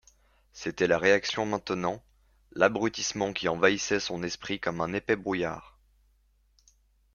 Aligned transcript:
C'était 0.51 0.87
la 0.87 0.97
réaction 0.97 1.45
maintenant, 1.45 2.01
l'abrutissement 2.53 3.33
qui 3.33 3.47
envahissait 3.47 3.99
son 3.99 4.23
esprit 4.23 4.59
comme 4.59 4.81
un 4.81 4.93
épais 4.93 5.15
brouillard. 5.15 5.77